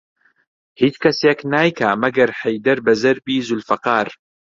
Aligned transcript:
هیچ 0.81 0.95
کەسێک 1.03 1.39
نایکا 1.51 1.89
مەگەر 2.03 2.29
حەیدەر 2.39 2.77
بە 2.85 2.93
زەربی 3.01 3.45
زولفەقار 3.47 4.07